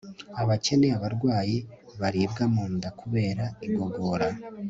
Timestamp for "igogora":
3.67-4.27